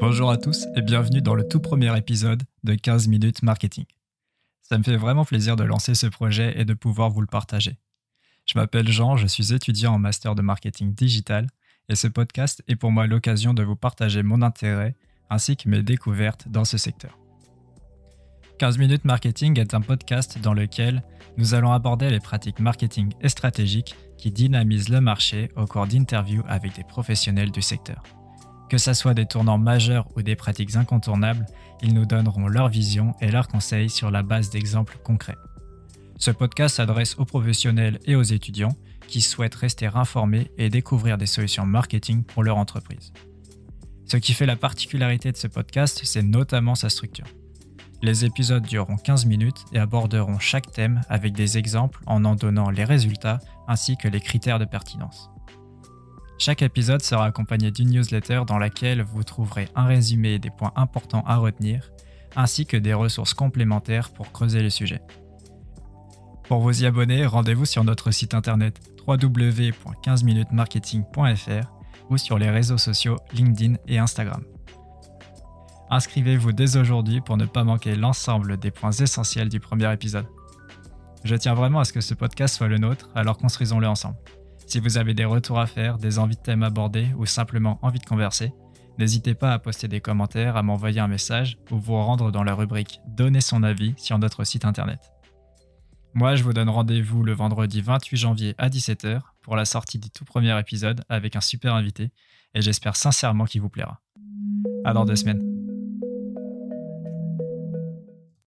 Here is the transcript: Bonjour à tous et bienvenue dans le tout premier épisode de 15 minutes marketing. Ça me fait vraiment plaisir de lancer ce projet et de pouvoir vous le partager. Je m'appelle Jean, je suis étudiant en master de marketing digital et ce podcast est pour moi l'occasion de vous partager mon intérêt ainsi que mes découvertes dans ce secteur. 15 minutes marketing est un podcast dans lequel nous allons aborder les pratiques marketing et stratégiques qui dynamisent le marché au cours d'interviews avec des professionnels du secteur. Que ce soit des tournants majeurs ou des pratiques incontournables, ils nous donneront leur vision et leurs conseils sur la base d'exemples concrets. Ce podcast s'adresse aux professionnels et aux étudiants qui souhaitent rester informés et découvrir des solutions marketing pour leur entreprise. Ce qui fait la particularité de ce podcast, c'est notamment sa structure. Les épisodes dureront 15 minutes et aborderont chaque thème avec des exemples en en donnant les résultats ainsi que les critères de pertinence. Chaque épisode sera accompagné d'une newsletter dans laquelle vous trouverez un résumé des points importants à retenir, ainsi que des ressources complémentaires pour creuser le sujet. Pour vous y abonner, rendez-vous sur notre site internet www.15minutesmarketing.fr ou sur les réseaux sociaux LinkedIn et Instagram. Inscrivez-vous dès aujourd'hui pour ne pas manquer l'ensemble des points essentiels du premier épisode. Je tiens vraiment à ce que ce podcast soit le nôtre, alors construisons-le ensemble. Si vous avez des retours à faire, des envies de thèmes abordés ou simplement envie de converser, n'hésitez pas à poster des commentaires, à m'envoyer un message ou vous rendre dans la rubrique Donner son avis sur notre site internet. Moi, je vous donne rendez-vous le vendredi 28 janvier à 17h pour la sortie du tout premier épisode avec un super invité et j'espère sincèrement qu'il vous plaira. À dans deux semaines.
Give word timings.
Bonjour 0.00 0.30
à 0.30 0.36
tous 0.36 0.68
et 0.76 0.82
bienvenue 0.82 1.20
dans 1.20 1.34
le 1.34 1.46
tout 1.46 1.58
premier 1.58 1.96
épisode 1.98 2.44
de 2.62 2.74
15 2.76 3.08
minutes 3.08 3.42
marketing. 3.42 3.84
Ça 4.62 4.78
me 4.78 4.84
fait 4.84 4.96
vraiment 4.96 5.24
plaisir 5.24 5.56
de 5.56 5.64
lancer 5.64 5.96
ce 5.96 6.06
projet 6.06 6.54
et 6.56 6.64
de 6.64 6.72
pouvoir 6.72 7.10
vous 7.10 7.20
le 7.20 7.26
partager. 7.26 7.78
Je 8.46 8.56
m'appelle 8.56 8.88
Jean, 8.88 9.16
je 9.16 9.26
suis 9.26 9.52
étudiant 9.52 9.94
en 9.94 9.98
master 9.98 10.36
de 10.36 10.42
marketing 10.42 10.94
digital 10.94 11.48
et 11.88 11.96
ce 11.96 12.06
podcast 12.06 12.62
est 12.68 12.76
pour 12.76 12.92
moi 12.92 13.08
l'occasion 13.08 13.54
de 13.54 13.64
vous 13.64 13.74
partager 13.74 14.22
mon 14.22 14.40
intérêt 14.40 14.94
ainsi 15.30 15.56
que 15.56 15.68
mes 15.68 15.82
découvertes 15.82 16.48
dans 16.48 16.64
ce 16.64 16.78
secteur. 16.78 17.18
15 18.60 18.78
minutes 18.78 19.04
marketing 19.04 19.58
est 19.58 19.74
un 19.74 19.80
podcast 19.80 20.38
dans 20.40 20.54
lequel 20.54 21.02
nous 21.38 21.54
allons 21.54 21.72
aborder 21.72 22.08
les 22.10 22.20
pratiques 22.20 22.60
marketing 22.60 23.12
et 23.20 23.28
stratégiques 23.28 23.96
qui 24.16 24.30
dynamisent 24.30 24.90
le 24.90 25.00
marché 25.00 25.50
au 25.56 25.66
cours 25.66 25.88
d'interviews 25.88 26.44
avec 26.46 26.76
des 26.76 26.84
professionnels 26.84 27.50
du 27.50 27.62
secteur. 27.62 28.02
Que 28.68 28.78
ce 28.78 28.92
soit 28.92 29.14
des 29.14 29.26
tournants 29.26 29.58
majeurs 29.58 30.06
ou 30.14 30.22
des 30.22 30.36
pratiques 30.36 30.76
incontournables, 30.76 31.46
ils 31.82 31.94
nous 31.94 32.04
donneront 32.04 32.48
leur 32.48 32.68
vision 32.68 33.14
et 33.20 33.30
leurs 33.30 33.48
conseils 33.48 33.88
sur 33.88 34.10
la 34.10 34.22
base 34.22 34.50
d'exemples 34.50 34.98
concrets. 35.02 35.38
Ce 36.18 36.30
podcast 36.30 36.76
s'adresse 36.76 37.16
aux 37.18 37.24
professionnels 37.24 37.98
et 38.04 38.14
aux 38.14 38.22
étudiants 38.22 38.76
qui 39.06 39.20
souhaitent 39.20 39.54
rester 39.54 39.86
informés 39.86 40.50
et 40.58 40.68
découvrir 40.68 41.16
des 41.16 41.26
solutions 41.26 41.64
marketing 41.64 42.24
pour 42.24 42.42
leur 42.42 42.58
entreprise. 42.58 43.12
Ce 44.04 44.16
qui 44.16 44.34
fait 44.34 44.46
la 44.46 44.56
particularité 44.56 45.32
de 45.32 45.36
ce 45.36 45.46
podcast, 45.46 46.00
c'est 46.04 46.22
notamment 46.22 46.74
sa 46.74 46.90
structure. 46.90 47.26
Les 48.02 48.24
épisodes 48.24 48.64
dureront 48.64 48.96
15 48.96 49.26
minutes 49.26 49.64
et 49.72 49.78
aborderont 49.78 50.38
chaque 50.38 50.70
thème 50.70 51.00
avec 51.08 51.32
des 51.32 51.56
exemples 51.56 52.00
en 52.06 52.24
en 52.24 52.34
donnant 52.34 52.70
les 52.70 52.84
résultats 52.84 53.38
ainsi 53.66 53.96
que 53.96 54.08
les 54.08 54.20
critères 54.20 54.58
de 54.58 54.64
pertinence. 54.64 55.30
Chaque 56.38 56.62
épisode 56.62 57.02
sera 57.02 57.26
accompagné 57.26 57.70
d'une 57.72 57.90
newsletter 57.90 58.42
dans 58.46 58.58
laquelle 58.58 59.02
vous 59.02 59.24
trouverez 59.24 59.68
un 59.74 59.86
résumé 59.86 60.38
des 60.38 60.50
points 60.50 60.72
importants 60.76 61.24
à 61.26 61.34
retenir, 61.36 61.90
ainsi 62.36 62.64
que 62.64 62.76
des 62.76 62.94
ressources 62.94 63.34
complémentaires 63.34 64.10
pour 64.10 64.30
creuser 64.30 64.62
le 64.62 64.70
sujet. 64.70 65.02
Pour 66.44 66.60
vous 66.60 66.84
y 66.84 66.86
abonner, 66.86 67.26
rendez-vous 67.26 67.64
sur 67.64 67.82
notre 67.82 68.12
site 68.12 68.34
internet 68.34 68.78
www.15minutesmarketing.fr 69.06 71.72
ou 72.08 72.16
sur 72.16 72.38
les 72.38 72.50
réseaux 72.50 72.78
sociaux 72.78 73.16
LinkedIn 73.32 73.74
et 73.88 73.98
Instagram. 73.98 74.44
Inscrivez-vous 75.90 76.52
dès 76.52 76.76
aujourd'hui 76.76 77.20
pour 77.20 77.36
ne 77.36 77.46
pas 77.46 77.64
manquer 77.64 77.96
l'ensemble 77.96 78.58
des 78.58 78.70
points 78.70 78.92
essentiels 78.92 79.48
du 79.48 79.58
premier 79.58 79.92
épisode. 79.92 80.26
Je 81.24 81.34
tiens 81.34 81.54
vraiment 81.54 81.80
à 81.80 81.84
ce 81.84 81.92
que 81.92 82.00
ce 82.00 82.14
podcast 82.14 82.54
soit 82.54 82.68
le 82.68 82.78
nôtre, 82.78 83.10
alors 83.16 83.38
construisons-le 83.38 83.88
ensemble. 83.88 84.18
Si 84.68 84.80
vous 84.80 84.98
avez 84.98 85.14
des 85.14 85.24
retours 85.24 85.58
à 85.58 85.66
faire, 85.66 85.96
des 85.96 86.18
envies 86.18 86.36
de 86.36 86.42
thèmes 86.42 86.62
abordés 86.62 87.08
ou 87.16 87.24
simplement 87.24 87.78
envie 87.80 88.00
de 88.00 88.04
converser, 88.04 88.52
n'hésitez 88.98 89.32
pas 89.32 89.54
à 89.54 89.58
poster 89.58 89.88
des 89.88 90.02
commentaires, 90.02 90.58
à 90.58 90.62
m'envoyer 90.62 91.00
un 91.00 91.08
message 91.08 91.56
ou 91.70 91.78
vous 91.78 91.94
rendre 91.94 92.30
dans 92.30 92.44
la 92.44 92.54
rubrique 92.54 93.00
Donner 93.06 93.40
son 93.40 93.62
avis 93.62 93.94
sur 93.96 94.18
notre 94.18 94.44
site 94.44 94.66
internet. 94.66 95.00
Moi, 96.12 96.36
je 96.36 96.42
vous 96.42 96.52
donne 96.52 96.68
rendez-vous 96.68 97.22
le 97.22 97.32
vendredi 97.32 97.80
28 97.80 98.16
janvier 98.18 98.54
à 98.58 98.68
17h 98.68 99.22
pour 99.40 99.56
la 99.56 99.64
sortie 99.64 99.98
du 99.98 100.10
tout 100.10 100.26
premier 100.26 100.58
épisode 100.60 101.02
avec 101.08 101.34
un 101.34 101.40
super 101.40 101.74
invité 101.74 102.10
et 102.54 102.60
j'espère 102.60 102.94
sincèrement 102.94 103.46
qu'il 103.46 103.62
vous 103.62 103.70
plaira. 103.70 104.02
À 104.84 104.92
dans 104.92 105.06
deux 105.06 105.16
semaines. 105.16 105.47